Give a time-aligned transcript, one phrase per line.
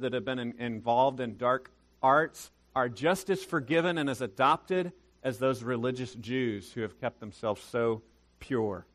[0.00, 1.70] that have been in, involved in dark
[2.02, 7.20] arts are just as forgiven and as adopted as those religious Jews who have kept
[7.20, 8.02] themselves so
[8.38, 8.86] pure.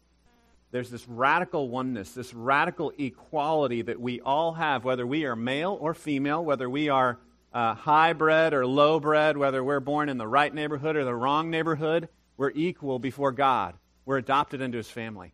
[0.72, 5.78] There's this radical oneness, this radical equality that we all have, whether we are male
[5.82, 7.20] or female, whether we are
[7.54, 12.08] uh, high-bred or low-bred, whether we're born in the right neighborhood or the wrong neighborhood,
[12.38, 13.76] we're equal before God.
[14.06, 15.34] We're adopted into his family.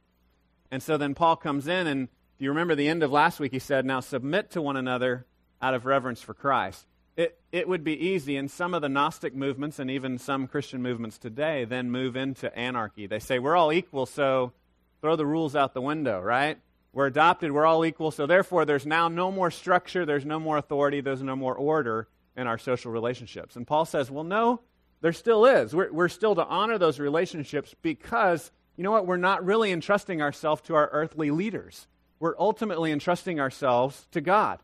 [0.71, 3.51] And so then Paul comes in, and if you remember the end of last week,
[3.51, 5.27] he said, Now submit to one another
[5.61, 6.85] out of reverence for Christ.
[7.15, 10.83] It, it would be easy, and some of the Gnostic movements and even some Christian
[10.83, 13.07] movements today then move into anarchy.
[13.07, 14.53] They say, We're all equal, so
[15.01, 16.59] throw the rules out the window, right?
[16.93, 20.57] We're adopted, we're all equal, so therefore there's now no more structure, there's no more
[20.57, 23.55] authority, there's no more order in our social relationships.
[23.55, 24.61] And Paul says, Well, no,
[25.01, 25.75] there still is.
[25.75, 30.21] We're, we're still to honor those relationships because, you know what, we're not really entrusting
[30.21, 31.87] ourselves to our earthly leaders.
[32.19, 34.59] We're ultimately entrusting ourselves to God.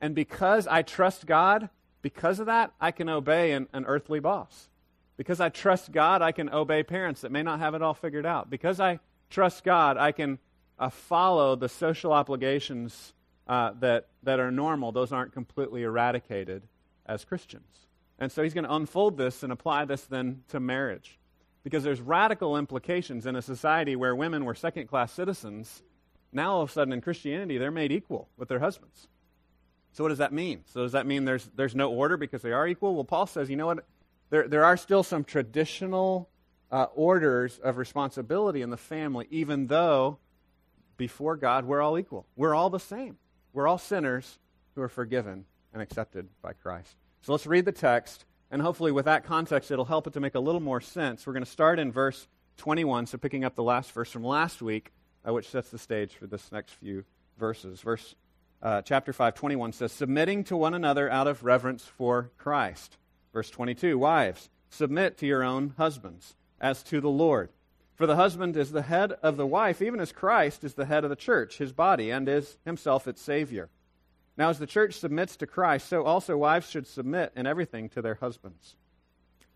[0.00, 1.68] And because I trust God,
[2.02, 4.68] because of that, I can obey an, an earthly boss.
[5.16, 8.24] Because I trust God, I can obey parents that may not have it all figured
[8.24, 8.48] out.
[8.48, 10.38] Because I trust God, I can
[10.78, 13.12] uh, follow the social obligations
[13.46, 14.92] uh, that, that are normal.
[14.92, 16.62] Those aren't completely eradicated
[17.04, 17.86] as Christians.
[18.18, 21.18] And so he's going to unfold this and apply this then to marriage.
[21.64, 25.82] Because there's radical implications in a society where women were second class citizens.
[26.32, 29.08] Now, all of a sudden, in Christianity, they're made equal with their husbands.
[29.92, 30.64] So, what does that mean?
[30.66, 32.94] So, does that mean there's, there's no order because they are equal?
[32.94, 33.84] Well, Paul says, you know what?
[34.30, 36.28] There, there are still some traditional
[36.70, 40.18] uh, orders of responsibility in the family, even though
[40.96, 42.26] before God we're all equal.
[42.36, 43.16] We're all the same.
[43.52, 44.38] We're all sinners
[44.74, 46.94] who are forgiven and accepted by Christ.
[47.22, 50.34] So let's read the text, and hopefully, with that context, it'll help it to make
[50.34, 51.26] a little more sense.
[51.26, 52.26] We're going to start in verse
[52.58, 54.92] 21, so picking up the last verse from last week,
[55.26, 57.04] uh, which sets the stage for this next few
[57.38, 57.80] verses.
[57.80, 58.14] Verse
[58.62, 62.96] uh, chapter 5, 21 says, Submitting to one another out of reverence for Christ.
[63.32, 67.50] Verse 22, Wives, submit to your own husbands, as to the Lord.
[67.94, 71.04] For the husband is the head of the wife, even as Christ is the head
[71.04, 73.68] of the church, his body, and is himself its Savior.
[74.36, 78.00] Now, as the church submits to Christ, so also wives should submit in everything to
[78.00, 78.76] their husbands.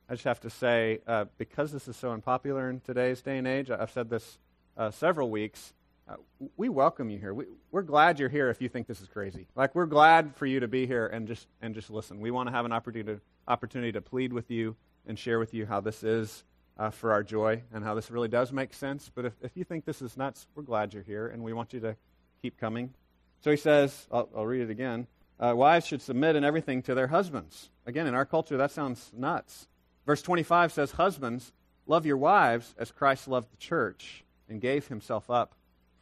[0.09, 3.47] I just have to say, uh, because this is so unpopular in today's day and
[3.47, 4.39] age, I've said this
[4.77, 5.73] uh, several weeks.
[6.07, 6.17] Uh,
[6.59, 7.33] we welcome you here.
[7.33, 9.47] We, are glad you're here if you think this is crazy.
[9.57, 12.21] Like, we're glad for you to be here and just, and just listen.
[12.21, 14.77] We want to have an opportunity to, opportunity to plead with you
[15.07, 16.45] and share with you how this is
[16.79, 19.11] uh, for our joy and how this really does make sense.
[19.15, 21.73] But if, if you think this is nuts, we're glad you're here and we want
[21.73, 21.97] you to
[22.43, 22.93] keep coming.
[23.41, 25.07] So he says, I'll, I'll read it again.
[25.41, 27.71] Uh, wives should submit in everything to their husbands.
[27.87, 29.69] Again, in our culture, that sounds nuts.
[30.05, 31.53] Verse 25 says, Husbands,
[31.87, 35.55] love your wives as Christ loved the church and gave himself up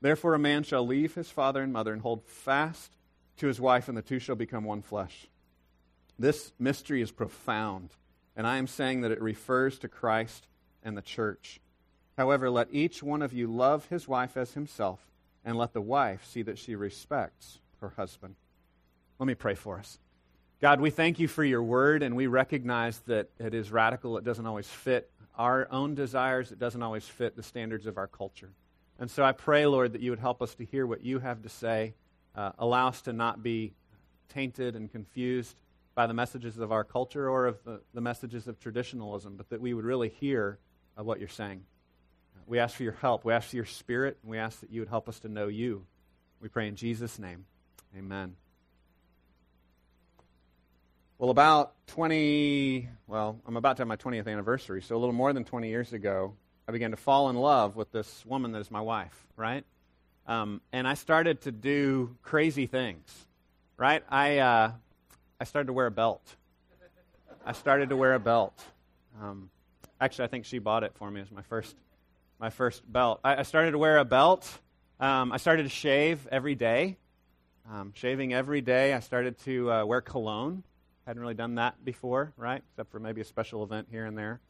[0.00, 2.92] Therefore, a man shall leave his father and mother and hold fast
[3.38, 5.26] to his wife, and the two shall become one flesh.
[6.18, 7.90] This mystery is profound,
[8.36, 10.46] and I am saying that it refers to Christ
[10.82, 11.60] and the church.
[12.16, 15.00] However, let each one of you love his wife as himself,
[15.44, 18.34] and let the wife see that she respects her husband.
[19.18, 19.98] Let me pray for us.
[20.60, 24.18] God, we thank you for your word, and we recognize that it is radical.
[24.18, 28.08] It doesn't always fit our own desires, it doesn't always fit the standards of our
[28.08, 28.50] culture.
[28.98, 31.42] And so I pray, Lord, that you would help us to hear what you have
[31.42, 31.94] to say,
[32.34, 33.74] uh, allow us to not be
[34.28, 35.54] tainted and confused
[35.94, 39.60] by the messages of our culture or of the, the messages of traditionalism, but that
[39.60, 40.58] we would really hear
[40.98, 41.62] uh, what you're saying.
[42.46, 43.24] We ask for your help.
[43.24, 45.48] We ask for your spirit, and we ask that you would help us to know
[45.48, 45.84] you.
[46.40, 47.44] We pray in Jesus' name.
[47.96, 48.36] Amen.
[51.18, 55.32] Well, about 20, well, I'm about to have my 20th anniversary, so a little more
[55.32, 56.36] than 20 years ago,
[56.68, 59.64] I began to fall in love with this woman that is my wife, right?
[60.26, 63.26] Um, and I started to do crazy things,
[63.76, 64.04] right?
[64.08, 64.72] I, uh,
[65.40, 66.22] I started to wear a belt.
[67.44, 68.62] I started to wear a belt.
[69.20, 69.48] Um,
[70.00, 71.74] actually, I think she bought it for me as my first,
[72.38, 73.20] my first belt.
[73.24, 74.46] I, I started to wear a belt.
[75.00, 76.98] Um, I started to shave every day
[77.70, 78.94] um, shaving every day.
[78.94, 80.62] I started to uh, wear cologne.
[81.06, 82.62] Hadn't really done that before, right?
[82.72, 84.40] Except for maybe a special event here and there.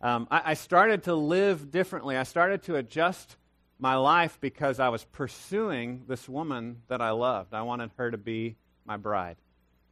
[0.00, 2.16] Um, I, I started to live differently.
[2.16, 3.36] I started to adjust
[3.78, 7.54] my life because I was pursuing this woman that I loved.
[7.54, 9.36] I wanted her to be my bride.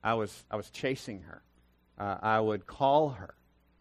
[0.03, 1.43] I was, I was chasing her.
[1.99, 3.35] Uh, I would call her.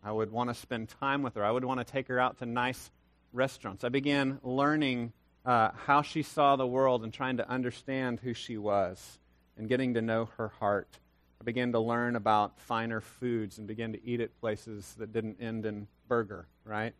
[0.03, 1.43] I would want to spend time with her.
[1.43, 2.91] I would want to take her out to nice
[3.31, 3.83] restaurants.
[3.83, 5.13] I began learning
[5.45, 9.19] uh, how she saw the world and trying to understand who she was
[9.57, 10.99] and getting to know her heart.
[11.41, 15.37] I began to learn about finer foods and began to eat at places that didn't
[15.41, 16.93] end in burger, right?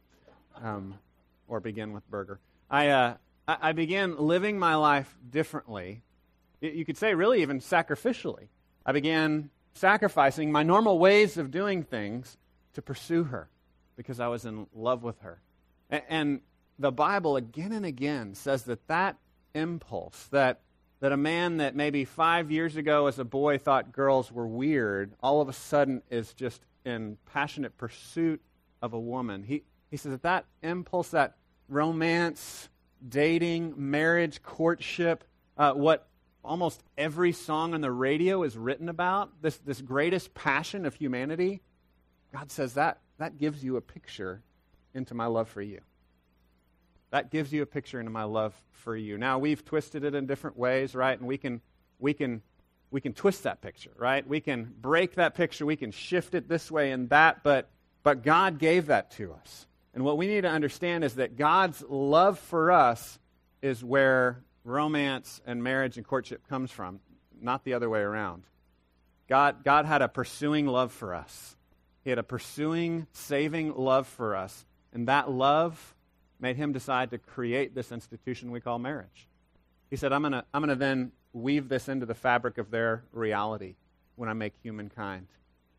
[0.64, 0.96] Um,
[1.48, 2.40] or begin with burger.
[2.68, 3.16] I, uh,
[3.48, 6.02] I began living my life differently.
[6.62, 8.48] You could say, really, even sacrificially.
[8.84, 12.38] I began sacrificing my normal ways of doing things
[12.74, 13.50] to pursue her
[13.96, 15.40] because I was in love with her.
[15.92, 16.42] And
[16.80, 19.18] the Bible again and again says that that
[19.54, 20.62] impulse, that,
[21.02, 25.14] that a man that maybe five years ago as a boy thought girls were weird,
[25.22, 28.42] all of a sudden is just in passionate pursuit
[28.84, 29.44] of a woman.
[29.44, 31.38] He, he says that that impulse, that
[31.70, 32.68] romance,
[33.08, 35.24] dating, marriage, courtship,
[35.58, 36.08] uh, what
[36.44, 41.62] almost every song on the radio is written about, this, this greatest passion of humanity,
[42.34, 44.44] God says that, that gives you a picture
[44.94, 45.80] into my love for you.
[47.12, 49.18] That gives you a picture into my love for you.
[49.18, 51.18] Now we've twisted it in different ways, right?
[51.18, 51.62] And we can
[52.00, 52.42] we can
[52.92, 54.28] we can twist that picture, right?
[54.28, 57.70] We can break that picture, we can shift it this way and that, but
[58.04, 59.66] but God gave that to us.
[59.94, 63.20] And what we need to understand is that God's love for us
[63.62, 67.00] is where romance and marriage and courtship comes from,
[67.42, 68.44] not the other way around.
[69.28, 71.56] God, God had a pursuing love for us.
[72.04, 74.66] He had a pursuing, saving love for us.
[74.92, 75.96] And that love
[76.40, 79.28] made him decide to create this institution we call marriage.
[79.90, 82.70] He said, I'm going to I'm going to then weave this into the fabric of
[82.70, 83.76] their reality
[84.16, 85.28] when I make humankind.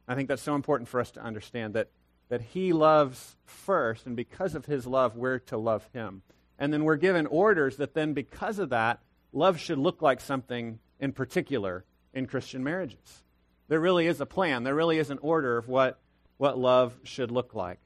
[0.08, 1.88] I think that's so important for us to understand that,
[2.28, 6.22] that he loves first, and because of his love, we're to love him.
[6.58, 9.00] And then we're given orders that then, because of that,
[9.32, 13.22] love should look like something in particular in Christian marriages.
[13.68, 15.98] There really is a plan, there really is an order of what,
[16.36, 17.78] what love should look like.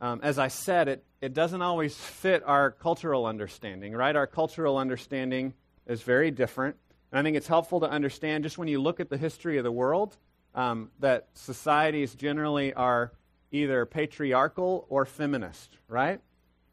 [0.00, 4.16] Um, as I said, it, it doesn't always fit our cultural understanding, right?
[4.16, 5.54] Our cultural understanding
[5.86, 6.76] is very different.
[7.12, 9.64] And I think it's helpful to understand, just when you look at the history of
[9.64, 10.16] the world,
[10.54, 13.12] um, that societies generally are
[13.52, 16.20] either patriarchal or feminist, right?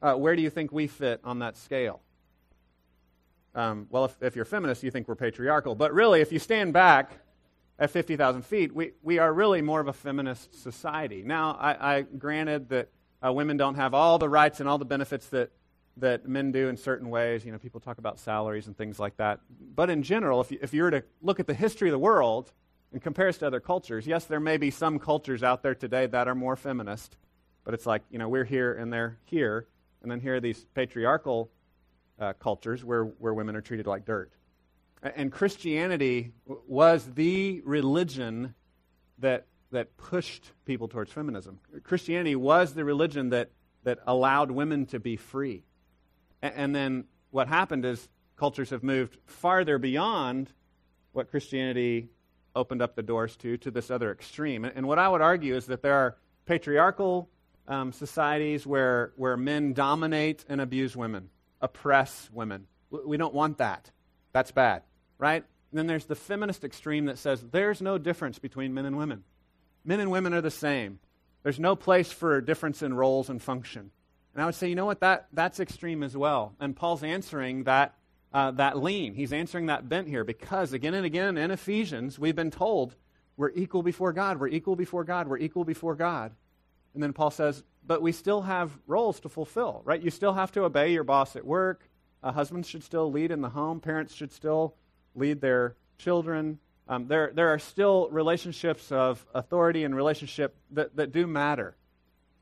[0.02, 2.02] Uh, where do you think we fit on that scale?
[3.56, 5.74] Um, well, if, if you're feminist, you think we're patriarchal.
[5.74, 7.12] But really, if you stand back
[7.80, 11.24] at 50,000 feet, we, we are really more of a feminist society.
[11.24, 12.90] Now, I, I granted that
[13.26, 15.52] uh, women don't have all the rights and all the benefits that,
[15.98, 17.44] that men do in certain ways.
[17.46, 19.40] You know, people talk about salaries and things like that.
[19.50, 22.00] But in general, if you, if you were to look at the history of the
[22.00, 22.52] world
[22.92, 26.06] and compare us to other cultures, yes, there may be some cultures out there today
[26.08, 27.18] that are more feminist.
[27.64, 29.68] But it's like, you know, we're here and they're here.
[30.02, 31.50] And then here are these patriarchal
[32.20, 34.32] uh, cultures where, where women are treated like dirt.
[35.04, 38.56] And Christianity was the religion
[39.20, 41.60] that that pushed people towards feminism.
[41.84, 43.52] Christianity was the religion that,
[43.84, 45.64] that allowed women to be free.
[46.42, 48.08] And, and then what happened is
[48.38, 50.52] cultures have moved farther beyond
[51.12, 52.10] what Christianity
[52.58, 54.66] opened up the doors to, to this other extreme.
[54.66, 57.30] And, and what I would argue is that there are patriarchal
[57.68, 61.30] um, societies where, where men dominate and abuse women,
[61.62, 62.68] oppress women.
[62.90, 63.92] We don't want that.
[64.34, 64.84] That's bad,
[65.18, 65.44] right?
[65.72, 69.24] And then there's the feminist extreme that says there's no difference between men and women.
[69.84, 71.00] Men and women are the same.
[71.44, 73.92] There's no place for difference in roles and function.
[74.34, 76.54] And I would say, you know what, that, that's extreme as well.
[76.60, 77.96] And Paul's answering that,
[78.38, 79.16] uh, that lean.
[79.16, 82.96] He's answering that bent here because, again and again, in Ephesians, we've been told
[83.36, 86.34] we're equal before God, we're equal before God, we're equal before God.
[86.94, 90.00] And then Paul says, but we still have roles to fulfill, right?
[90.00, 91.90] You still have to obey your boss at work.
[92.22, 93.80] Uh, husbands should still lead in the home.
[93.80, 94.76] Parents should still
[95.16, 96.60] lead their children.
[96.88, 101.76] Um, there, there are still relationships of authority and relationship that, that do matter.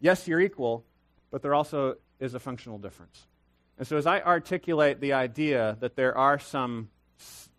[0.01, 0.83] Yes, you're equal,
[1.31, 3.27] but there also is a functional difference.
[3.77, 6.89] And so, as I articulate the idea that there are some,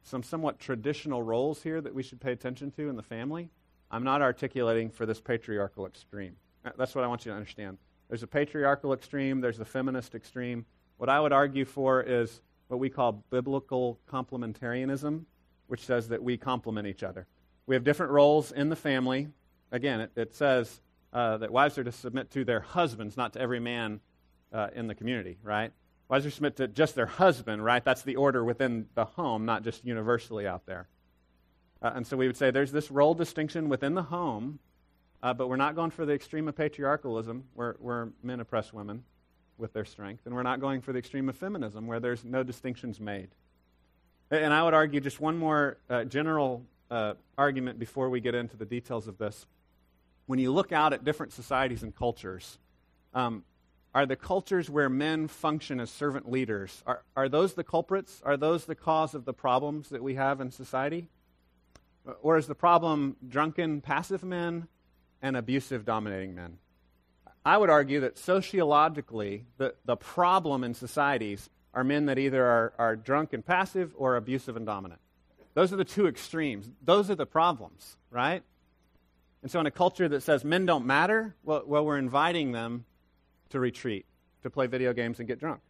[0.02, 3.50] some somewhat traditional roles here that we should pay attention to in the family,
[3.90, 6.36] I'm not articulating for this patriarchal extreme.
[6.64, 7.78] Uh, that's what I want you to understand.
[8.08, 10.64] There's a patriarchal extreme, there's the feminist extreme.
[10.96, 15.24] What I would argue for is what we call biblical complementarianism
[15.66, 17.26] which says that we complement each other.
[17.66, 19.28] We have different roles in the family.
[19.72, 20.80] Again, it, it says
[21.12, 24.00] uh, that wives are to submit to their husbands, not to every man
[24.52, 25.72] uh, in the community, right?
[26.08, 27.84] Wives are submit to just their husband, right?
[27.84, 30.88] That's the order within the home, not just universally out there.
[31.82, 34.60] Uh, and so we would say there's this role distinction within the home,
[35.22, 39.02] uh, but we're not going for the extreme of patriarchalism, where, where men oppress women
[39.58, 42.42] with their strength, and we're not going for the extreme of feminism, where there's no
[42.42, 43.28] distinctions made.
[44.30, 48.56] And I would argue just one more uh, general uh, argument before we get into
[48.56, 49.46] the details of this.
[50.26, 52.58] When you look out at different societies and cultures,
[53.14, 53.44] um,
[53.96, 58.20] are the cultures where men function as servant leaders, are, are those the culprits?
[58.26, 61.08] Are those the cause of the problems that we have in society?
[62.20, 64.68] Or is the problem drunken, passive men
[65.22, 66.58] and abusive, dominating men?
[67.42, 72.74] I would argue that sociologically, the, the problem in societies are men that either are,
[72.78, 75.00] are drunk and passive or abusive and dominant.
[75.54, 76.70] Those are the two extremes.
[76.82, 78.42] Those are the problems, right?
[79.40, 82.84] And so, in a culture that says men don't matter, well, well, we're inviting them
[83.50, 84.06] to retreat,
[84.42, 85.60] to play video games and get drunk.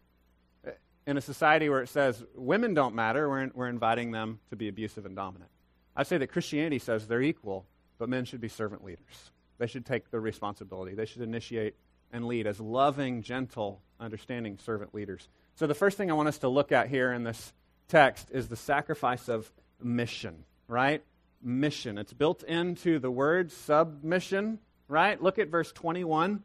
[0.66, 0.71] Eh,
[1.06, 4.56] in a society where it says women don't matter, we're, in, we're inviting them to
[4.56, 5.50] be abusive and dominant.
[5.97, 7.66] I say that Christianity says they're equal,
[7.99, 9.30] but men should be servant leaders.
[9.59, 10.95] They should take the responsibility.
[10.95, 11.75] They should initiate
[12.12, 15.28] and lead as loving, gentle, understanding servant leaders.
[15.54, 17.52] So, the first thing I want us to look at here in this
[17.88, 19.50] text is the sacrifice of
[19.83, 21.02] mission, right?
[21.42, 21.99] Mission.
[21.99, 25.21] It's built into the word submission, right?
[25.21, 26.42] Look at verse 21.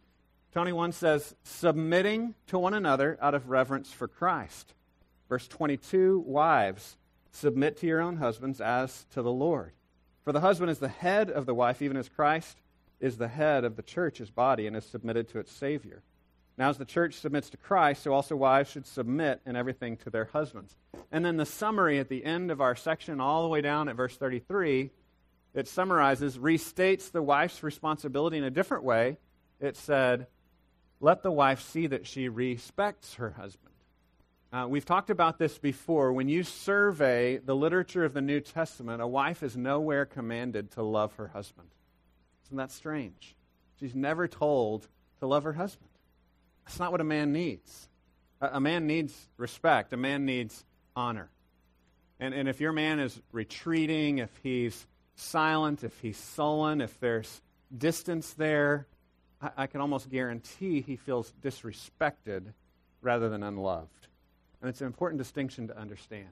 [0.53, 4.73] 21 says, submitting to one another out of reverence for Christ.
[5.29, 6.97] Verse 22, wives,
[7.31, 9.71] submit to your own husbands as to the Lord.
[10.23, 12.57] For the husband is the head of the wife, even as Christ
[12.99, 16.03] is the head of the church, his body, and is submitted to its Savior.
[16.57, 20.09] Now, as the church submits to Christ, so also wives should submit in everything to
[20.09, 20.75] their husbands.
[21.11, 23.95] And then the summary at the end of our section, all the way down at
[23.95, 24.91] verse 33,
[25.53, 29.17] it summarizes, restates the wife's responsibility in a different way.
[29.59, 30.27] It said,
[31.03, 33.73] Let the wife see that she respects her husband.
[34.53, 36.13] Uh, we've talked about this before.
[36.13, 40.83] When you survey the literature of the New Testament, a wife is nowhere commanded to
[40.83, 41.69] love her husband.
[42.45, 43.35] Isn't that strange?
[43.79, 44.87] She's never told
[45.19, 45.89] to love her husband.
[46.65, 47.89] That's not what a man needs.
[48.39, 50.63] A, a man needs respect, a man needs
[50.95, 51.29] honor.
[52.19, 57.41] And, and if your man is retreating, if he's silent, if he's sullen, if there's
[57.75, 58.85] distance there,
[59.41, 62.53] I, I can almost guarantee he feels disrespected
[63.01, 64.07] rather than unloved.
[64.61, 66.29] And it's an important distinction to understand.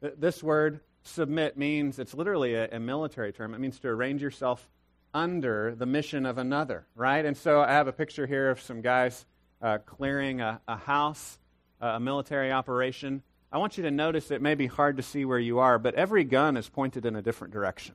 [0.00, 3.54] This word, submit, means it's literally a, a, military term.
[3.54, 4.68] It means to arrange yourself
[5.14, 7.24] under the mission of another, right?
[7.24, 9.24] And so I have a picture here of some guys
[9.62, 11.38] uh, clearing a, a house,
[11.80, 13.22] uh, a military operation.
[13.52, 15.94] I want you to notice it may be hard to see where you are, but
[15.94, 17.94] every gun is pointed in a different direction.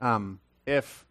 [0.00, 1.05] Um, if,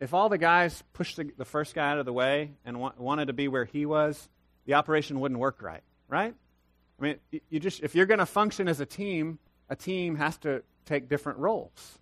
[0.00, 2.92] if all the guys pushed the, the, first guy out of the way and wa-
[2.98, 4.28] wanted to be where he was,
[4.66, 6.34] the operation wouldn't work right, right?
[6.98, 7.16] I mean,
[7.48, 11.08] you just, if you're going to function as a team, a team has to take
[11.08, 11.98] different roles.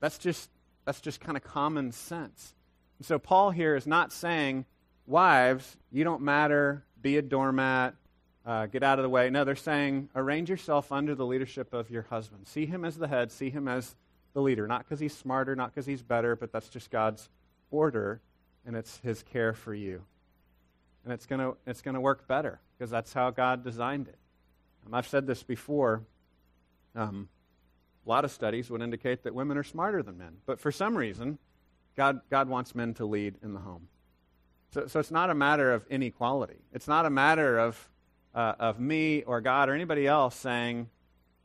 [0.00, 0.50] That's just,
[0.84, 2.54] that's just kind of common sense.
[2.98, 4.64] And so Paul here is not saying,
[5.06, 7.94] wives, you don't matter, be a doormat,
[8.44, 9.30] uh, get out of the way.
[9.30, 12.46] No, they're saying, arrange yourself under the leadership of your husband.
[12.48, 13.94] See him as the head, see him as
[14.34, 14.66] the leader.
[14.66, 17.28] Not because he's smarter, not because he's better, but that's just God's
[17.70, 18.20] order,
[18.66, 20.02] and it's his care for you.
[21.04, 24.18] And it's going it's gonna work better because that's how God designed it.
[24.86, 26.02] Um, I've said this before.
[26.94, 27.28] Um,
[28.04, 30.38] a lot of studies would indicate that women are smarter than men.
[30.44, 31.38] But for some reason,
[31.96, 33.88] God, God wants men to lead in the home.
[34.72, 36.58] So, so it's not a matter of inequality.
[36.72, 37.90] It's not a matter of,
[38.34, 40.88] uh, of me or God or anybody else saying,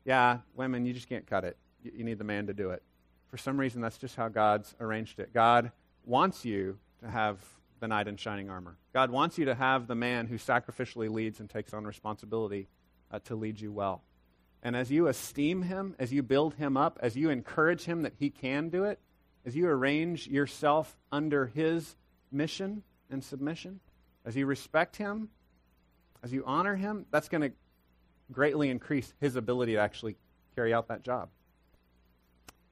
[0.06, 1.58] yeah, women, you just can't cut it.
[1.84, 2.84] You, need the man to do it.
[3.30, 5.34] For some reason, that's just how God's arranged it.
[5.34, 5.72] God
[6.06, 7.40] wants you to have
[7.80, 8.78] the knight in shining armor.
[8.94, 12.68] God wants you to have the man who sacrificially leads and takes on responsibility
[13.12, 14.02] uh, to lead you well.
[14.64, 18.14] And as you esteem him, as you build him up, as you encourage him that
[18.18, 19.00] he can do it,
[19.46, 21.96] as you arrange yourself under his
[22.32, 23.80] mission, and submission,
[24.26, 25.30] as you respect him,
[26.24, 27.52] as you honor him, that's going to
[28.32, 30.16] greatly increase his ability to actually
[30.56, 31.30] carry out that job.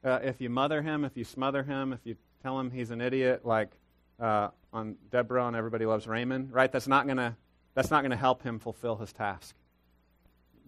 [0.05, 3.01] Uh, if you mother him, if you smother him, if you tell him he's an
[3.01, 3.71] idiot, like
[4.19, 6.71] uh, on Deborah on Everybody Loves Raymond, right?
[6.71, 7.35] That's not going to
[7.73, 9.55] that's not to help him fulfill his task.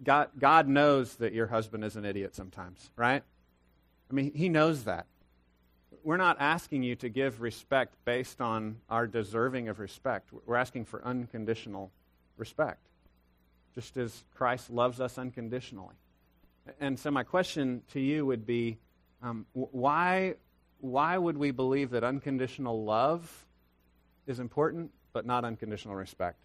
[0.02, 3.22] God, God knows that your husband is an idiot sometimes, right?
[4.10, 5.06] I mean, he knows that
[6.02, 10.30] we're not asking you to give respect based on our deserving of respect.
[10.46, 11.90] We're asking for unconditional
[12.36, 12.86] respect,
[13.74, 15.94] just as Christ loves us unconditionally.
[16.80, 18.78] And so, my question to you would be
[19.22, 20.34] um, why,
[20.80, 23.46] why would we believe that unconditional love
[24.26, 26.38] is important, but not unconditional respect?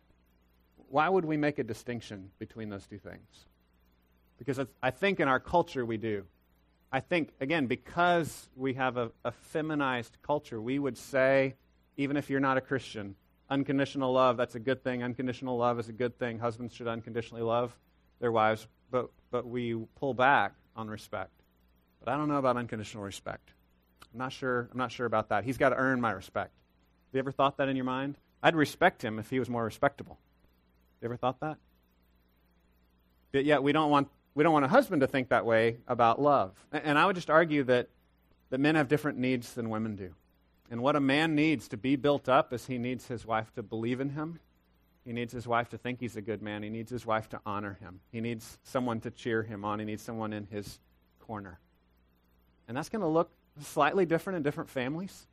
[0.89, 3.45] Why would we make a distinction between those two things?
[4.37, 6.25] Because I think in our culture we do.
[6.91, 11.55] I think, again, because we have a, a, feminized culture, we would say,
[11.97, 13.15] even if you're not a Christian,
[13.49, 15.01] unconditional love, that's a good thing.
[15.01, 16.37] Unconditional love is a good thing.
[16.37, 17.75] Husbands should unconditionally love
[18.19, 21.31] their wives, but, but we pull back on respect.
[22.03, 23.53] But I don't know about unconditional respect.
[24.13, 24.69] I'm not sure.
[24.71, 25.43] I'm not sure about that.
[25.43, 26.51] He's got to earn my respect.
[27.07, 28.17] Have you ever thought that in your mind?
[28.41, 30.19] I'd respect him if he was more respectable.
[31.01, 31.57] You ever thought that?
[33.31, 36.21] But yet we don't want we don't want a husband to think that way about
[36.21, 36.53] love.
[36.71, 37.89] And I would just argue that
[38.49, 40.13] that men have different needs than women do.
[40.69, 43.63] And what a man needs to be built up is he needs his wife to
[43.63, 44.39] believe in him.
[45.05, 46.63] He needs his wife to think he's a good man.
[46.63, 47.99] He needs his wife to honor him.
[48.11, 49.79] He needs someone to cheer him on.
[49.79, 50.79] He needs someone in his
[51.19, 51.59] corner.
[52.73, 53.29] And that's going to look
[53.61, 55.27] slightly different in different families.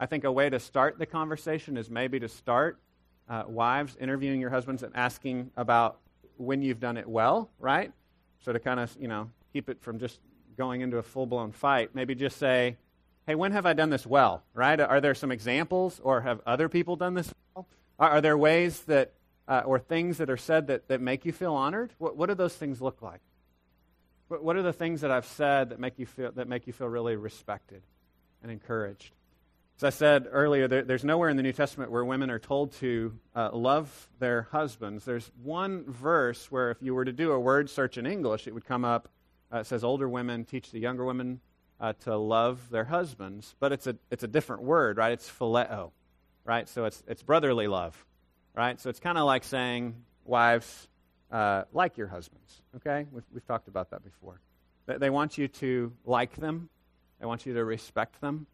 [0.00, 2.80] I think a way to start the conversation is maybe to start
[3.28, 6.00] uh, wives interviewing your husbands and asking about
[6.36, 7.92] when you've done it well, right?
[8.40, 10.18] So to kind of, you know, keep it from just
[10.56, 12.76] going into a full blown fight, maybe just say,
[13.28, 14.80] hey, when have I done this well, right?
[14.80, 17.68] Are there some examples or have other people done this well?
[18.00, 19.12] Are, are there ways that,
[19.46, 21.92] uh, or things that are said that, that make you feel honored?
[21.98, 23.20] What, what do those things look like?
[24.28, 26.88] What, are the things that I've said that make you feel, that make you feel
[26.88, 27.82] really respected
[28.42, 29.14] and encouraged?
[29.78, 32.72] As I said earlier, there, there's nowhere in the New Testament where women are told
[32.74, 35.04] to uh, love their husbands.
[35.04, 38.54] There's one verse where, if you were to do a word search in English, it
[38.54, 39.08] would come up.
[39.52, 41.40] Uh, it says, Older women teach the younger women
[41.80, 45.12] uh, to love their husbands, but it's a, it's a different word, right?
[45.12, 45.92] It's phileo,
[46.44, 46.68] right?
[46.68, 48.04] So it's, it's brotherly love,
[48.54, 48.80] right?
[48.80, 49.94] So it's kind of like saying,
[50.24, 50.87] wives,
[51.30, 53.06] uh, like your husbands, okay?
[53.12, 54.40] We've, we've talked about that before.
[54.86, 56.68] They, they want you to like them,
[57.20, 58.46] they want you to respect them.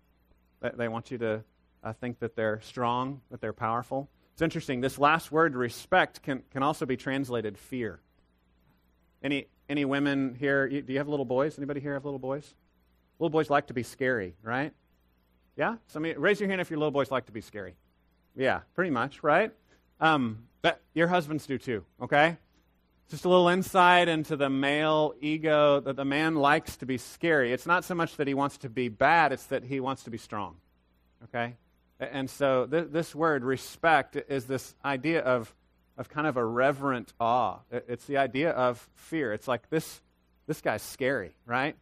[0.77, 1.45] They want you to
[1.83, 4.09] uh, think that they're strong, that they're powerful.
[4.33, 4.81] It's interesting.
[4.81, 8.01] This last word, respect, can, can also be translated fear.
[9.23, 10.69] Any, any women here?
[10.69, 11.59] Do you have little boys?
[11.59, 12.55] Anybody here have little boys?
[13.19, 14.73] Little boys like to be scary, right?
[15.57, 15.77] Yeah?
[15.89, 17.77] Somebody, raise your hand if your little boys like to be scary.
[18.35, 19.53] Yeah, pretty much, right?
[20.01, 22.39] Um, but your husbands do too, okay?
[23.11, 27.53] Just a little insight into the male ego that the man likes to be scary.
[27.53, 30.11] It's not so much that he wants to be bad, it's that he wants to
[30.11, 30.57] be strong.
[31.25, 31.55] Okay?
[32.01, 35.55] And so th- this word, respect, is this idea of,
[35.97, 37.59] of kind of a reverent awe.
[37.71, 39.33] It's the idea of fear.
[39.33, 40.01] It's like this,
[40.47, 41.77] this guy's scary, right?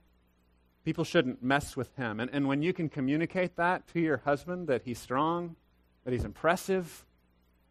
[0.85, 2.19] People shouldn't mess with him.
[2.19, 5.55] And, and when you can communicate that to your husband, that he's strong,
[6.05, 7.05] that he's impressive,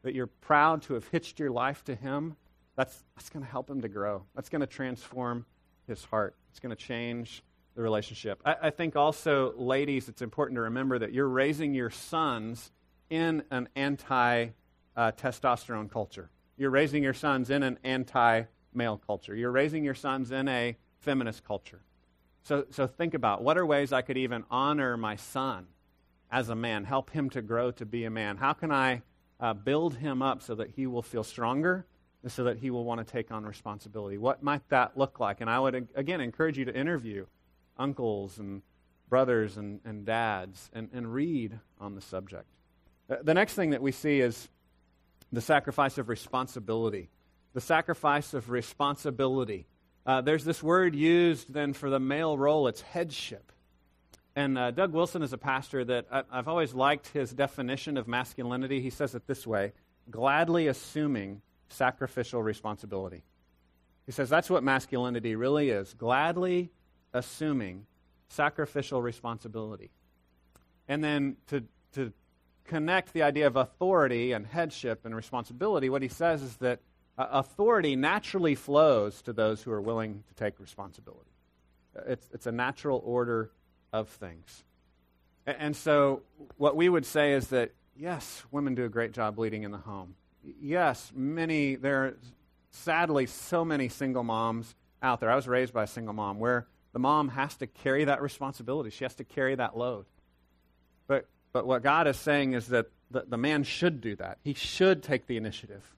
[0.04, 2.38] that you're proud to have hitched your life to him,
[2.82, 4.24] that's, that's going to help him to grow.
[4.34, 5.46] That's going to transform
[5.88, 6.36] his heart.
[6.50, 7.44] It's going to change
[7.76, 8.42] the relationship.
[8.44, 12.72] I, I, think also, ladies, it's important to remember that you're raising your sons
[13.12, 14.48] in an anti
[14.98, 16.32] uh, testosterone culture.
[16.58, 19.36] You're raising your sons in an anti male culture.
[19.36, 21.82] You're raising your sons in a feminist culture.
[22.42, 25.68] So, so think about what are ways I could even honor my son
[26.32, 28.38] as a man, help him to grow to be a man?
[28.38, 29.04] How can I
[29.40, 31.86] uh, build him up so that he will feel stronger
[32.28, 34.18] so that he will want to take on responsibility.
[34.18, 35.42] What might that look like?
[35.42, 37.26] And I would, again, encourage you to interview
[37.78, 38.62] uncles and
[39.10, 42.46] brothers and, and dads and, and read on the subject.
[43.08, 44.48] The next thing that we see is
[45.32, 47.10] the sacrifice of responsibility.
[47.54, 49.66] The sacrifice of responsibility.
[50.06, 53.52] Uh, there's this word used then for the male role, it's headship.
[54.36, 58.08] And uh, Doug Wilson is a pastor that I, I've always liked his definition of
[58.08, 58.82] masculinity.
[58.82, 59.74] He says it this way
[60.10, 63.24] gladly assuming sacrificial responsibility.
[64.06, 66.72] He says that's what masculinity really is gladly
[67.14, 67.86] assuming
[68.30, 69.92] sacrificial responsibility.
[70.88, 72.12] And then to, to
[72.66, 76.80] connect the idea of authority and headship and responsibility, what he says is that
[77.18, 81.30] uh, authority naturally flows to those who are willing to take responsibility.
[82.08, 83.52] It's, it's a natural order
[83.92, 84.64] of things.
[85.46, 86.22] And, and so,
[86.58, 89.78] what we would say is that, yes, women do a great job leading in the
[89.78, 92.18] home yes, many, there are
[92.72, 95.30] sadly so many single moms out there.
[95.30, 98.90] I was raised by a single mom where the mom has to carry that responsibility,
[98.90, 100.06] she has to carry that load.
[101.08, 104.54] But, but what God is saying is that the, the man should do that, he
[104.54, 105.96] should take the initiative.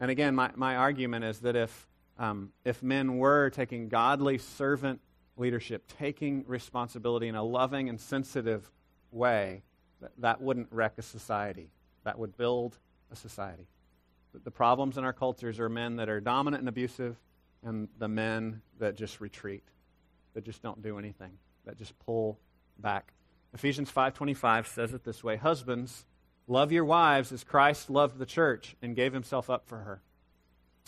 [0.00, 1.86] And again, my, my argument is that if,
[2.18, 5.00] um, if men were taking godly servant
[5.36, 8.70] leadership, taking responsibility in a loving and sensitive
[9.10, 9.62] way,
[10.00, 11.70] that, that wouldn't wreck a society.
[12.04, 12.78] That would build
[13.10, 13.66] a society.
[14.44, 17.16] The problems in our cultures are men that are dominant and abusive,
[17.62, 19.64] and the men that just retreat,
[20.34, 21.32] that just don't do anything,
[21.64, 22.38] that just pull
[22.78, 23.12] back.
[23.54, 26.04] Ephesians 5:25 says it this way: Husbands,
[26.46, 30.02] love your wives as Christ loved the church and gave himself up for her.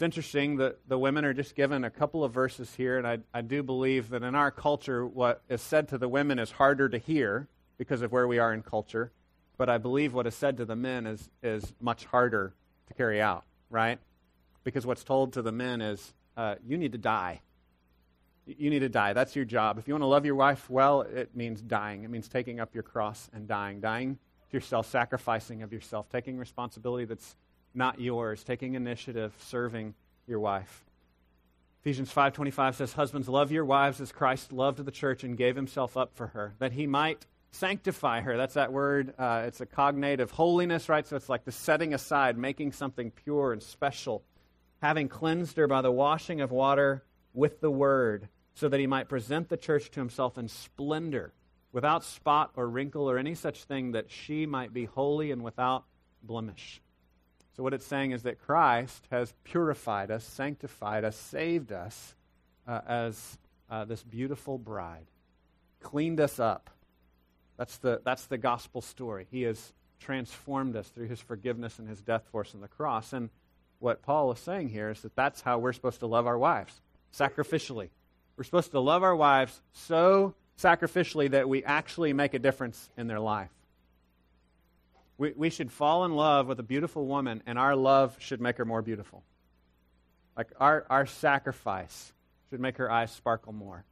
[0.01, 3.19] It's interesting that the women are just given a couple of verses here, and I,
[3.35, 6.89] I do believe that in our culture, what is said to the women is harder
[6.89, 9.13] to hear because of where we are in culture.
[9.61, 12.55] But I believe what is said to the men is, is much harder
[12.89, 13.99] to carry out, right?
[14.65, 17.43] Because what's told to the men is, uh, you need to die.
[18.47, 19.13] You need to die.
[19.13, 19.77] That's your job.
[19.77, 22.05] If you want to love your wife well, it means dying.
[22.05, 23.83] It means taking up your cross and dying.
[23.83, 24.17] Dying
[24.51, 27.37] to yourself, sacrificing of yourself, taking responsibility that's
[27.75, 29.93] not yours, taking initiative, serving
[30.27, 30.87] your wife.
[31.83, 35.99] Ephesians 5:25 says, "Husbands, love your wives as Christ loved the church and gave himself
[35.99, 39.15] up for her, that he might sanctify her." That's that word.
[39.19, 41.07] Uh, it's a cognate of holiness, right?
[41.07, 44.23] So it's like the setting aside, making something pure and special,
[44.83, 49.09] having cleansed her by the washing of water with the word, so that he might
[49.09, 51.33] present the church to himself in splendor,
[51.73, 55.85] without spot or wrinkle or any such thing, that she might be holy and without
[56.23, 56.81] blemish.
[57.57, 62.15] So, what it's saying is that Christ has purified us, sanctified us, saved us
[62.67, 65.07] uh, as uh, this beautiful bride,
[65.81, 66.71] cleaned us up.
[67.61, 69.27] That's the, that's the gospel story.
[69.31, 73.13] He has transformed us through his forgiveness and his death for us on the cross.
[73.13, 73.29] And
[73.81, 76.81] what Paul is saying here is that that's how we're supposed to love our wives
[77.15, 77.91] sacrificially.
[78.39, 83.09] We're supposed to love our wives so sacrificially that we actually make a difference in
[83.09, 83.51] their life.
[85.19, 88.57] We, we should fall in love with a beautiful woman, and our love should make
[88.57, 89.23] her more beautiful.
[90.35, 92.15] Like our, our sacrifice
[92.49, 93.85] should make her eyes sparkle more.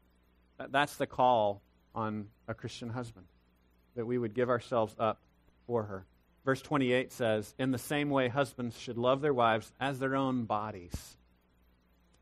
[0.57, 1.61] That, that's the call
[1.95, 3.27] on a Christian husband,
[3.97, 5.21] that we would give ourselves up
[5.67, 6.05] for her.
[6.45, 10.45] Verse 28 says, In the same way, husbands should love their wives as their own
[10.45, 11.17] bodies.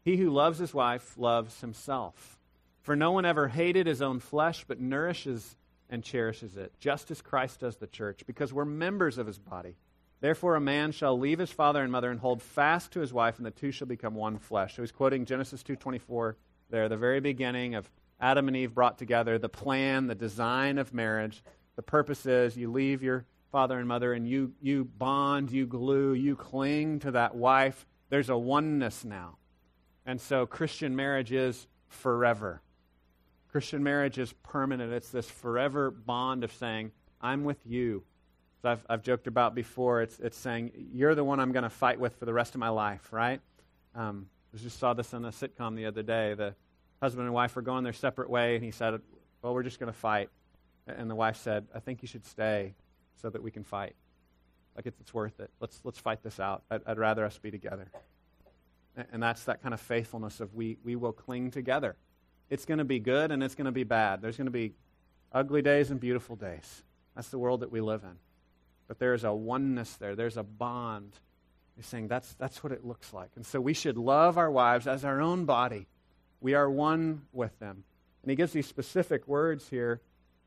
[0.03, 2.39] He who loves his wife loves himself.
[2.83, 5.57] For no one ever hated his own flesh, but nourishes
[5.91, 9.77] and cherishes it, just as Christ does the church, because we're members of his body.
[10.21, 13.37] Therefore, a man shall leave his father and mother and hold fast to his wife,
[13.37, 14.77] and the two shall become one flesh.
[14.77, 16.35] So he's quoting Genesis 2.24
[16.71, 20.95] there, the very beginning of Adam and Eve brought together, the plan, the design of
[20.95, 21.43] marriage.
[21.77, 26.15] The purpose is you leave your father and mother and you, you bond, you glue,
[26.15, 27.87] you cling to that wife.
[28.09, 29.37] There's a oneness now.
[30.05, 32.63] And so Christian marriage is forever.
[33.49, 34.93] Christian marriage is permanent.
[34.93, 38.05] It's this forever bond of saying, I'm with you.
[38.67, 42.01] I've, I've joked about before, it's, it's saying, You're the one I'm going to fight
[42.01, 43.41] with for the rest of my life, right?
[43.95, 46.35] Um, I just saw this on a sitcom the other day.
[46.35, 46.55] The
[47.01, 49.01] husband and wife were going their separate way, and he said,
[49.41, 50.31] Well, we're just going to fight.
[50.87, 52.75] And the wife said, I think you should stay
[53.21, 53.95] so that we can fight.
[54.77, 55.51] Like, it's, it's worth it.
[55.61, 56.63] Let's, let's fight this out.
[56.71, 57.91] I'd, I'd rather us be together.
[59.13, 61.97] And that's that kind of faithfulness of we, we will cling together.
[62.49, 64.23] It's going to be good and it's going to be bad.
[64.23, 64.75] There's going to be
[65.33, 66.83] ugly days and beautiful days.
[67.15, 68.17] That's the world that we live in.
[68.89, 71.13] But there's a oneness there, there's a bond.
[71.75, 73.31] He's saying that's, that's what it looks like.
[73.37, 75.87] And so we should love our wives as our own body.
[76.41, 77.85] We are one with them.
[78.23, 80.01] And he gives these specific words here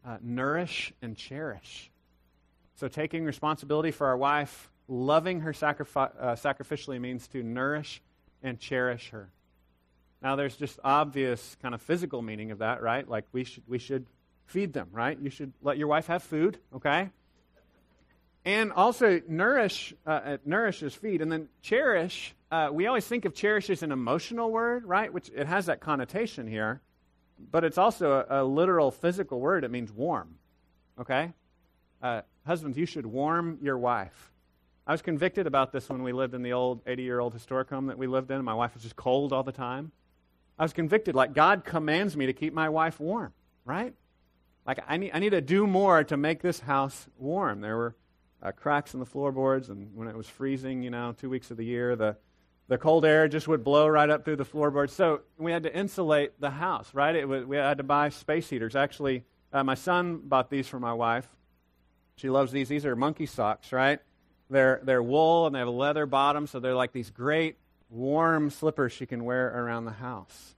[0.10, 1.92] uh, nourish and cherish.
[2.76, 8.02] So taking responsibility for our wife, loving her sacrifi- uh, sacrificially means to nourish
[8.42, 9.30] and cherish her.
[10.22, 13.08] Now, there's just obvious kind of physical meaning of that, right?
[13.08, 14.08] Like we should, we should
[14.48, 15.18] feed them, right?
[15.20, 17.12] You should let your wife have food, okay?
[18.46, 21.22] And also nourish, uh, uh, nourish is feed.
[21.22, 25.14] And then cherish, uh, we always think of cherish as an emotional word, right?
[25.14, 26.82] Which it has that connotation here.
[27.52, 29.64] But it's also a, a literal physical word.
[29.64, 30.36] It means warm,
[31.00, 31.34] okay?
[32.02, 34.32] Uh, husbands, you should warm your wife.
[34.86, 37.70] I was convicted about this when we lived in the old 80 year old historic
[37.70, 38.44] home that we lived in.
[38.44, 39.92] My wife was just cold all the time.
[40.58, 43.34] I was convicted, like God commands me to keep my wife warm,
[43.66, 43.94] right?
[44.66, 47.62] Like I need, I need to do more to make this house warm.
[47.62, 47.96] There were
[48.42, 51.58] uh, cracks in the floorboards, and when it was freezing, you know, two weeks of
[51.58, 52.18] the year, the,
[52.70, 54.94] the cold air just would blow right up through the floorboards.
[54.94, 57.16] So we had to insulate the house, right?
[57.16, 58.76] It was, we had to buy space heaters.
[58.76, 61.28] Actually, uh, my son bought these for my wife.
[62.16, 62.70] She loves these.
[62.70, 64.00] These are monkey socks, right?
[64.52, 67.58] They're, they're wool and they have a leather bottom, so they're like these great
[67.90, 70.56] warm slippers she can wear around the house.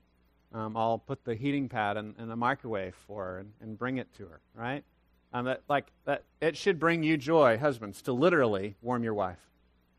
[0.52, 3.96] Um, I'll put the heating pad in, in the microwave for her and, and, bring
[3.96, 4.84] it to her, right?
[5.32, 9.38] Um, that, like that, it should bring you joy, husbands, to literally warm your wife.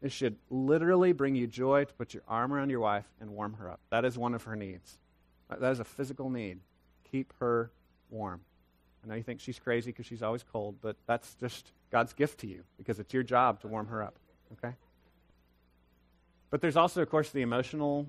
[0.03, 3.53] It should literally bring you joy to put your arm around your wife and warm
[3.53, 3.79] her up.
[3.89, 4.99] That is one of her needs.
[5.49, 6.59] Uh, that is a physical need.
[7.09, 7.71] Keep her
[8.09, 8.41] warm.
[9.03, 12.41] I know you think she's crazy because she's always cold, but that's just God's gift
[12.41, 14.15] to you because it's your job to warm her up.
[14.51, 14.75] Okay?
[16.49, 18.05] But there's also, of course, the emotional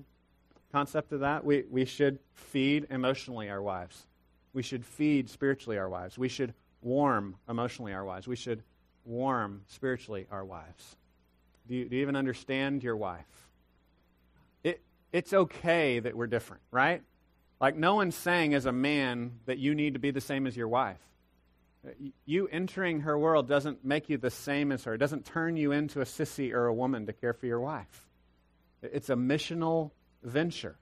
[0.73, 1.45] concept of that.
[1.45, 4.05] We, we should feed emotionally our wives.
[4.53, 6.17] We should feed spiritually our wives.
[6.17, 8.27] We should warm emotionally our wives.
[8.27, 8.63] We should
[9.05, 10.97] warm spiritually our wives.
[11.67, 13.25] Do you, do you even understand your wife?
[14.63, 17.01] It, it's okay that we're different, right?
[17.59, 20.55] Like, no one's saying as a man that you need to be the same as
[20.55, 20.99] your wife.
[21.85, 21.91] Uh,
[22.25, 24.93] you entering her world doesn't make you the same as her.
[24.93, 28.07] It doesn't turn you into a sissy or a woman to care for your wife.
[28.81, 29.91] It's a missional
[30.23, 30.77] venture.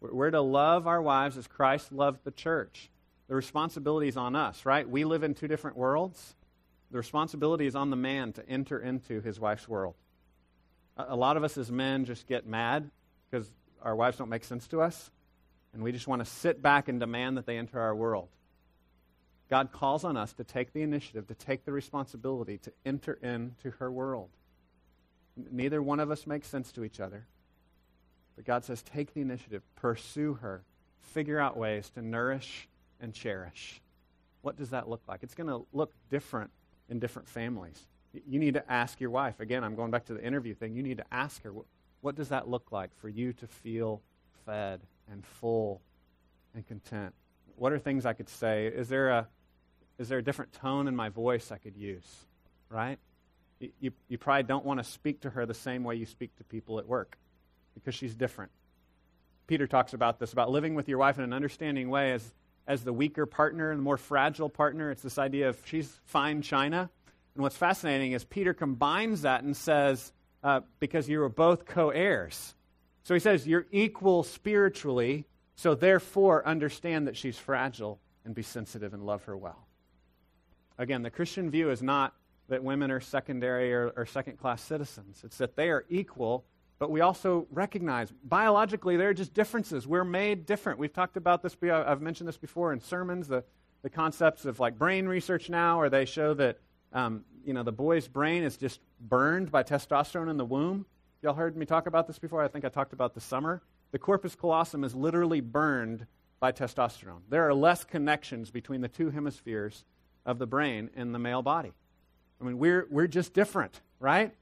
[0.00, 2.90] We're to love our wives as Christ loved the church.
[3.28, 4.88] The responsibility is on us, right?
[4.88, 6.36] We live in two different worlds.
[6.90, 9.94] The responsibility is on the man to enter into his wife's world.
[10.98, 12.90] A lot of us as men just get mad
[13.30, 13.48] because
[13.82, 15.10] our wives don't make sense to us,
[15.72, 18.28] and we just want to sit back and demand that they enter our world.
[19.48, 23.70] God calls on us to take the initiative, to take the responsibility to enter into
[23.78, 24.28] her world.
[25.50, 27.26] Neither one of us makes sense to each other.
[28.36, 30.62] But God says, take the initiative, pursue her,
[31.00, 32.68] figure out ways to nourish
[33.00, 33.80] and cherish.
[34.42, 35.22] What does that look like?
[35.22, 36.50] It's going to look different
[36.88, 37.80] in different families.
[38.26, 39.40] You need to ask your wife.
[39.40, 40.74] Again, I'm going back to the interview thing.
[40.74, 41.66] You need to ask her, what,
[42.00, 44.00] what does that look like for you to feel
[44.46, 45.80] fed and full
[46.54, 47.14] and content?
[47.56, 48.66] What are things I could say?
[48.66, 49.28] Is there a,
[49.98, 52.06] is there a different tone in my voice I could use?
[52.70, 52.98] Right?
[53.58, 56.36] You, you, you probably don't want to speak to her the same way you speak
[56.36, 57.18] to people at work
[57.74, 58.52] because she's different.
[59.46, 62.32] Peter talks about this, about living with your wife in an understanding way as,
[62.66, 64.90] as the weaker partner and the more fragile partner.
[64.90, 66.90] It's this idea of she's fine china.
[67.38, 71.90] And what's fascinating is Peter combines that and says, uh, because you are both co
[71.90, 72.56] heirs.
[73.04, 75.24] So he says, you're equal spiritually,
[75.54, 79.68] so therefore understand that she's fragile and be sensitive and love her well.
[80.78, 82.12] Again, the Christian view is not
[82.48, 86.44] that women are secondary or, or second class citizens, it's that they are equal
[86.80, 89.84] but we also recognize biologically there are just differences.
[89.84, 90.78] We're made different.
[90.78, 93.42] We've talked about this, I've mentioned this before in sermons, the,
[93.82, 96.60] the concepts of like brain research now, where they show that
[96.92, 100.86] um, you know, the boy's brain is just burned by testosterone in the womb.
[101.22, 102.42] Y'all heard me talk about this before?
[102.42, 103.62] I think I talked about the summer.
[103.90, 106.06] The corpus callosum is literally burned
[106.40, 107.22] by testosterone.
[107.28, 109.84] There are less connections between the two hemispheres
[110.24, 111.72] of the brain in the male body.
[112.40, 114.32] I mean, we're, we're just different, right?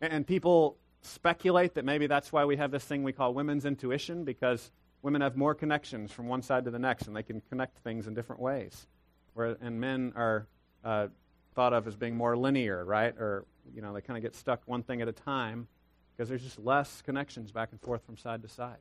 [0.00, 4.24] And people speculate that maybe that's why we have this thing we call women's intuition,
[4.24, 7.78] because women have more connections from one side to the next, and they can connect
[7.78, 8.86] things in different ways.
[9.34, 10.46] Where, and men are
[10.84, 11.06] uh,
[11.54, 13.14] thought of as being more linear, right?
[13.18, 15.68] Or, you know, they kind of get stuck one thing at a time
[16.16, 18.78] because there's just less connections back and forth from side to side.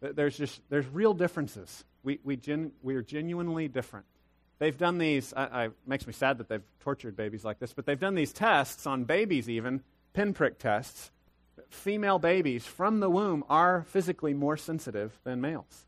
[0.00, 1.84] There's just, there's real differences.
[2.02, 4.06] We, we, gen, we are genuinely different.
[4.58, 7.86] They've done these, I, I, makes me sad that they've tortured babies like this, but
[7.86, 11.10] they've done these tests on babies even, pinprick tests,
[11.70, 15.86] female babies from the womb are physically more sensitive than males.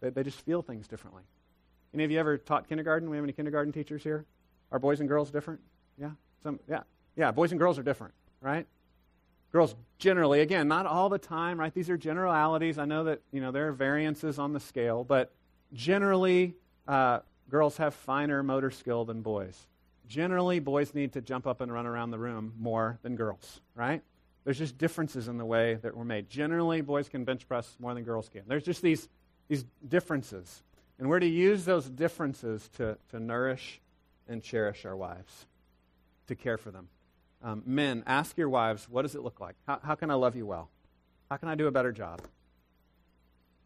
[0.00, 1.22] They, they just feel things differently.
[1.92, 3.10] Any of you ever taught kindergarten?
[3.10, 4.24] We have any kindergarten teachers here?
[4.70, 5.60] Are boys and girls different?
[6.00, 6.10] Yeah?
[6.42, 6.82] Some, yeah.
[7.16, 8.66] Yeah, boys and girls are different, right?
[9.50, 11.72] Girls generally, again, not all the time, right?
[11.72, 12.78] These are generalities.
[12.78, 15.32] I know that, you know, there are variances on the scale, but
[15.72, 16.54] generally,
[16.86, 19.66] uh, girls have finer motor skill than boys.
[20.06, 24.02] Generally, boys need to jump up and run around the room more than girls, right?
[24.44, 26.30] There's just differences in the way that we're made.
[26.30, 28.42] Generally, boys can bench press more than girls can.
[28.46, 29.08] There's just these,
[29.48, 30.62] these differences.
[30.98, 33.80] And we're to use those differences to, to nourish
[34.28, 35.46] and cherish our wives,
[36.26, 36.88] to care for them.
[37.42, 39.54] Um, men, ask your wives, what does it look like?
[39.66, 40.70] How, how can I love you well?
[41.30, 42.20] How can I do a better job?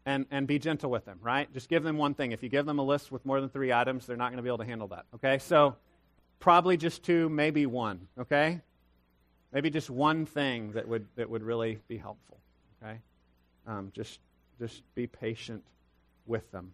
[0.05, 1.51] And, and be gentle with them, right?
[1.53, 2.33] Just give them one thing.
[2.33, 4.43] If you give them a list with more than three items, they're not going to
[4.43, 5.37] be able to handle that, okay?
[5.39, 5.75] So
[6.39, 8.61] probably just two, maybe one, okay?
[9.53, 12.39] Maybe just one thing that would, that would really be helpful.
[12.81, 12.99] Okay?
[13.67, 14.19] Um, just,
[14.59, 15.63] just be patient
[16.25, 16.73] with them.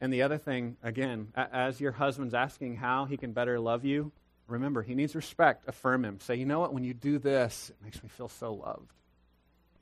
[0.00, 4.12] And the other thing, again, as your husband's asking how he can better love you,
[4.46, 5.64] remember, he needs respect.
[5.66, 6.20] Affirm him.
[6.20, 6.72] Say, you know what?
[6.72, 8.92] When you do this, it makes me feel so loved.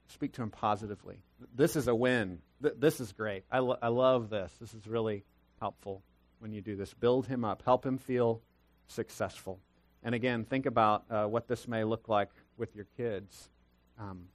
[0.08, 1.18] Speak to him positively.
[1.54, 2.38] This is a win.
[2.60, 3.44] this is great.
[3.50, 4.52] I, lo- I love this.
[4.60, 5.24] This is really
[5.60, 6.02] helpful
[6.38, 6.94] when you do this.
[6.94, 8.40] Build him up, help him feel
[8.86, 9.58] successful.
[10.02, 13.50] And again, think about uh, what this may look like with your kids.
[13.98, 14.28] Um,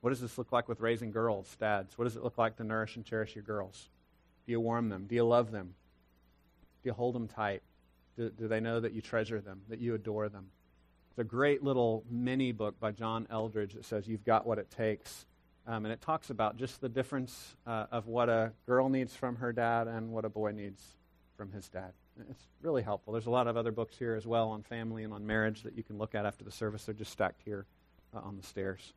[0.00, 1.96] what does this look like with raising girls, dads?
[1.96, 3.88] What does it look like to nourish and cherish your girls?
[4.48, 5.04] Do you warm them?
[5.06, 5.74] Do you love them?
[6.82, 7.62] Do you hold them tight?
[8.16, 10.46] Do, do they know that you treasure them, that you adore them?
[11.10, 14.70] It's a great little mini book by John Eldredge that says You've Got What It
[14.70, 15.26] Takes.
[15.66, 19.36] Um, and it talks about just the difference uh, of what a girl needs from
[19.36, 20.82] her dad and what a boy needs
[21.36, 21.92] from his dad.
[22.30, 23.12] It's really helpful.
[23.12, 25.76] There's a lot of other books here as well on family and on marriage that
[25.76, 26.86] you can look at after the service.
[26.86, 27.66] They're just stacked here
[28.14, 28.94] uh, on the stairs.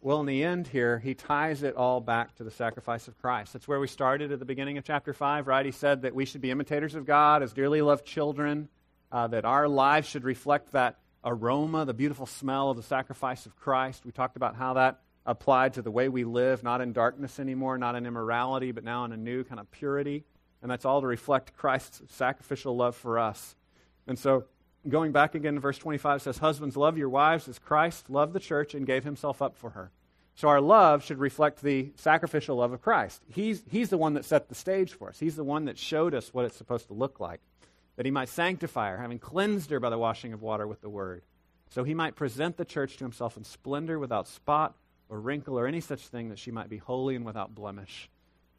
[0.00, 3.52] Well, in the end here, he ties it all back to the sacrifice of Christ.
[3.52, 5.66] That's where we started at the beginning of chapter 5, right?
[5.66, 8.68] He said that we should be imitators of God as dearly loved children,
[9.10, 13.56] uh, that our lives should reflect that aroma, the beautiful smell of the sacrifice of
[13.56, 14.06] Christ.
[14.06, 17.76] We talked about how that applied to the way we live, not in darkness anymore,
[17.76, 20.24] not in immorality, but now in a new kind of purity.
[20.62, 23.56] And that's all to reflect Christ's sacrificial love for us.
[24.06, 24.44] And so,
[24.86, 28.40] going back again to verse 25 says, Husbands, love your wives as Christ loved the
[28.40, 29.90] church and gave himself up for her.
[30.34, 33.22] So our love should reflect the sacrificial love of Christ.
[33.28, 35.18] He's, he's the one that set the stage for us.
[35.18, 37.40] He's the one that showed us what it's supposed to look like.
[37.96, 40.88] That he might sanctify her, having cleansed her by the washing of water with the
[40.88, 41.22] word.
[41.70, 44.76] So he might present the church to himself in splendor, without spot
[45.08, 48.08] or wrinkle or any such thing, that she might be holy and without blemish.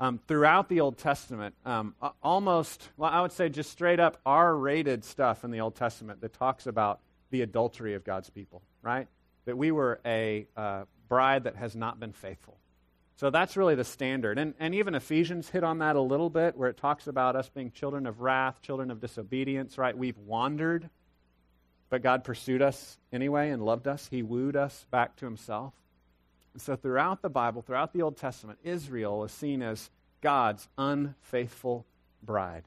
[0.02, 4.56] Um, throughout the Old Testament, um, almost, well, I would say just straight up R
[4.56, 9.08] rated stuff in the Old Testament that talks about the adultery of God's people, right?
[9.46, 12.56] That we were a uh, bride that has not been faithful.
[13.18, 14.40] So that's really the standard.
[14.40, 17.50] And, and even Ephesians hit on that a little bit, where it talks about us
[17.50, 19.98] being children of wrath, children of disobedience, right?
[19.98, 20.90] We've wandered,
[21.90, 24.08] but God pursued us anyway and loved us.
[24.10, 25.74] He wooed us back to himself.
[26.54, 29.90] And so throughout the Bible, throughout the Old Testament, Israel is seen as
[30.22, 31.86] God's unfaithful
[32.24, 32.64] bride.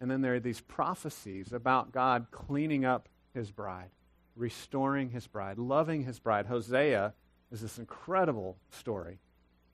[0.00, 3.90] And then there are these prophecies about God cleaning up his bride,
[4.36, 6.46] restoring his bride, loving his bride.
[6.46, 7.14] Hosea
[7.50, 9.18] is this incredible story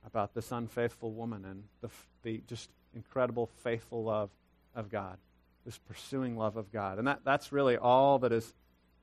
[0.07, 1.88] about this unfaithful woman and the,
[2.22, 4.31] the just incredible faithful love
[4.74, 5.18] of God,
[5.64, 6.98] this pursuing love of God.
[6.98, 8.54] And that, that's really all that is,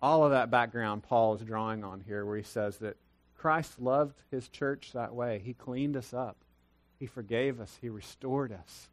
[0.02, 2.98] all of that background Paul is drawing on here, where he says that
[3.46, 5.40] Christ loved his church that way.
[5.46, 6.38] He cleaned us up,
[6.98, 8.90] he forgave us, he restored us,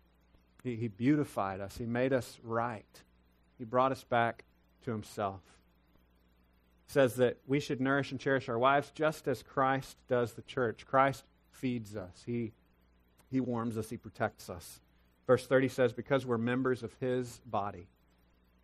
[0.63, 3.01] he, he beautified us, he made us right,
[3.57, 4.45] he brought us back
[4.85, 5.41] to himself
[6.87, 10.85] says that we should nourish and cherish our wives just as Christ does the church.
[10.85, 12.53] Christ feeds us, He,
[13.31, 14.81] he warms us, He protects us.
[15.27, 17.89] Verse 30 says, Because we're members of His body.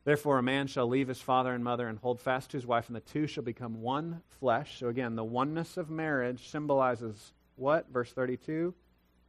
[0.04, 2.86] Therefore, a man shall leave his father and mother and hold fast to his wife,
[2.88, 4.78] and the two shall become one flesh.
[4.78, 7.90] So, again, the oneness of marriage symbolizes what?
[7.90, 8.74] Verse 32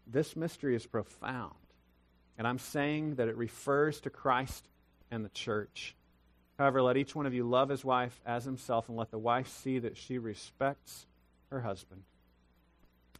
[0.07, 1.55] This mystery is profound.
[2.37, 4.69] And I'm saying that it refers to Christ
[5.11, 5.95] and the church.
[6.57, 9.47] However, let each one of you love his wife as himself, and let the wife
[9.47, 11.05] see that she respects
[11.51, 12.03] her husband.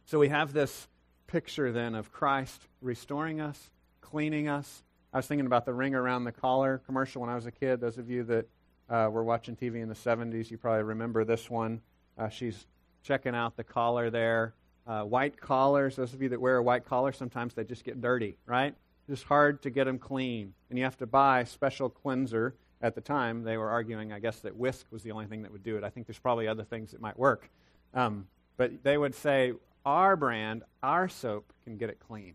[0.06, 0.88] So we have this
[1.26, 4.82] picture then of Christ restoring us, cleaning us.
[5.12, 7.80] I was thinking about the ring around the collar commercial when I was a kid.
[7.80, 8.46] Those of you that
[8.88, 11.80] uh, were watching TV in the 70s, you probably remember this one.
[12.16, 12.66] Uh, she's
[13.02, 14.54] checking out the collar there.
[14.86, 18.00] Uh, white collars, those of you that wear a white collar, sometimes they just get
[18.00, 18.74] dirty, right?
[19.08, 20.54] It's hard to get them clean.
[20.68, 24.40] And you have to buy special cleanser at the time, they were arguing, I guess,
[24.40, 25.84] that Wisk was the only thing that would do it.
[25.84, 27.50] I think there's probably other things that might work.
[27.92, 29.52] Um, but they would say,
[29.84, 32.34] our brand, our soap can get it clean.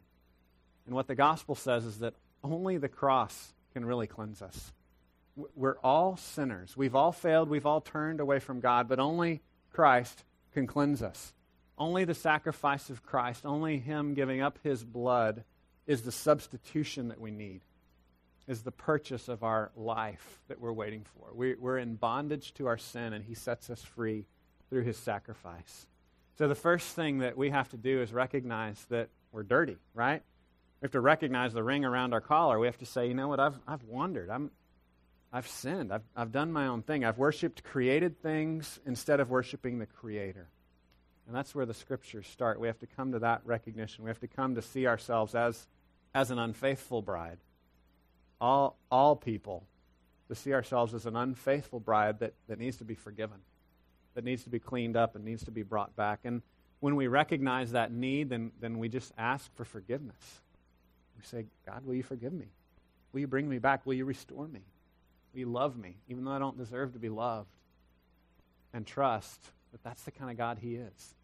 [0.86, 2.14] And what the gospel says is that
[2.46, 4.74] only the cross can really cleanse us.
[5.56, 6.78] We're all sinners.
[6.78, 7.50] We've all failed.
[7.50, 11.34] We've all turned away from God, but only Christ can cleanse us.
[11.78, 15.44] Only the sacrifice of Christ, only Him giving up His blood,
[15.86, 17.62] is the substitution that we need
[18.48, 21.34] is the purchase of our life that we're waiting for.
[21.34, 24.26] We, are in bondage to our sin, and He sets us free
[24.70, 25.88] through His sacrifice.
[26.38, 30.22] So, the first thing that we have to do is recognize that we're dirty, right?
[30.86, 32.60] We have to recognize the ring around our collar.
[32.60, 34.30] We have to say, you know what, I've, I've wandered.
[34.30, 34.52] I'm,
[35.34, 35.92] I've sinned.
[35.92, 37.04] I've, I've done my own thing.
[37.04, 40.48] I've worshiped created things instead of worshiping the Creator.
[41.26, 42.60] And that's where the scriptures start.
[42.60, 44.04] We have to come to that recognition.
[44.04, 45.66] We have to come to see ourselves as,
[46.14, 47.40] as an unfaithful bride
[48.40, 49.66] all, all people
[50.28, 53.40] to see ourselves as an unfaithful bride that, that needs to be forgiven,
[54.14, 56.20] that needs to be cleaned up and needs to be brought back.
[56.26, 56.44] And
[56.80, 60.44] when we recognize that need, then, then we just ask for forgiveness.
[61.18, 62.48] We say, God, will you forgive me?
[63.12, 63.86] Will you bring me back?
[63.86, 64.62] Will you restore me?
[65.34, 67.50] Will you love me, even though I don't deserve to be loved?
[68.74, 71.16] And trust that that's the kind of God He is.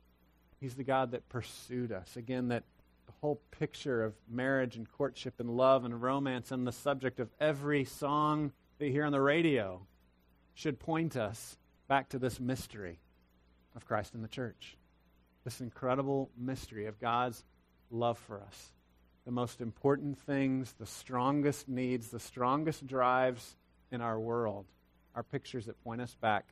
[0.59, 2.15] He's the God that pursued us.
[2.15, 2.63] Again, that
[3.07, 7.29] the whole picture of marriage and courtship and love and romance and the subject of
[7.39, 9.81] every song that you hear on the radio
[10.53, 12.99] should point us back to this mystery
[13.75, 14.77] of Christ and the church.
[15.43, 17.43] This incredible mystery of God's
[17.89, 18.71] love for us.
[19.25, 23.55] The most important things, the strongest needs, the strongest drives
[23.91, 24.65] in our world
[25.13, 26.45] are pictures that point us back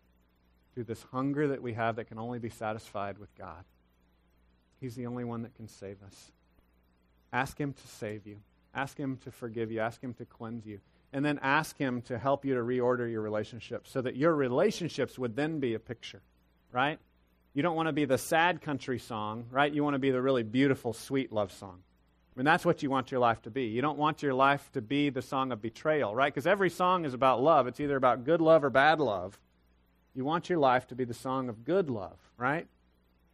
[0.76, 3.64] to this hunger that we have that can only be satisfied with God.
[4.80, 6.32] He's the only one that can save us.
[7.34, 8.38] Ask Him to save you.
[8.74, 9.80] Ask Him to forgive you.
[9.80, 10.80] Ask Him to cleanse you.
[11.12, 15.18] And then ask Him to help you to reorder your relationships so that your relationships
[15.18, 16.22] would then be a picture,
[16.72, 17.00] right?
[17.54, 19.74] You don't want to be the sad country song, right?
[19.74, 21.82] You want to be the really beautiful, sweet love song.
[22.40, 23.66] Mean, that's what you want your life to be.
[23.66, 26.34] You don't want your life to be the song of betrayal, right?
[26.34, 27.68] Because every song is about love.
[27.68, 29.38] It's either about good love or bad love.
[30.16, 32.66] You want your life to be the song of good love, right?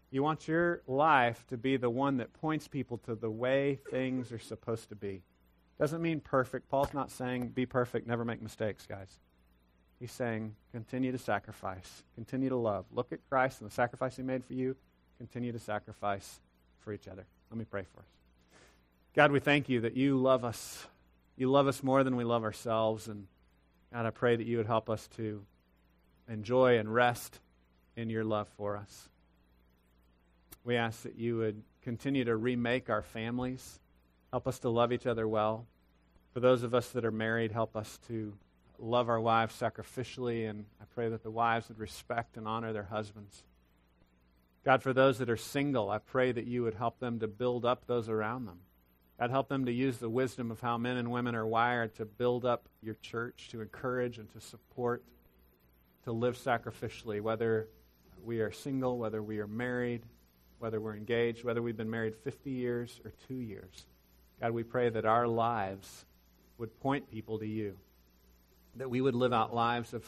[0.10, 4.32] You want your life to be the one that points people to the way things
[4.32, 5.22] are supposed to be.
[5.80, 6.68] Doesn't mean perfect.
[6.68, 9.20] Paul's not saying be perfect, never make mistakes, guys.
[10.00, 12.86] He's saying continue to sacrifice, continue to love.
[12.92, 14.76] Look at Christ and the sacrifice he made for you,
[15.20, 16.40] continue to sacrifice
[16.80, 17.28] for each other.
[17.52, 18.25] Let me pray for us.
[19.16, 20.86] God, we thank you that you love us.
[21.38, 23.08] You love us more than we love ourselves.
[23.08, 23.28] And
[23.94, 25.42] God, I pray that you would help us to
[26.28, 27.40] enjoy and rest
[27.96, 29.10] in your love for us.
[30.66, 33.80] We ask that you would continue to remake our families,
[34.32, 35.66] help us to love each other well.
[36.34, 38.34] For those of us that are married, help us to
[38.80, 42.84] love our wives sacrificially, and I pray that the wives would respect and honor their
[42.84, 43.44] husbands.
[44.66, 47.64] God, for those that are single, I pray that you would help them to build
[47.64, 48.60] up those around them.
[49.20, 52.06] God, help them to use the wisdom of how men and women are wired to
[52.06, 55.04] build up your church, to encourage and to support,
[56.04, 57.70] to live sacrificially, whether
[58.24, 60.04] we are single, whether we are married,
[60.60, 63.86] whether we're engaged, whether we've been married 50 years or two years.
[64.42, 66.06] God, we pray that our lives
[66.58, 67.78] would point people to you,
[68.76, 70.06] that we would live out lives of,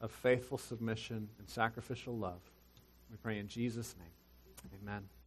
[0.00, 2.40] of faithful submission and sacrificial love.
[3.10, 4.80] We pray in Jesus' name.
[4.82, 5.21] Amen.